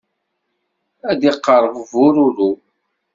[1.09, 2.51] ad d-iqerreb bururu.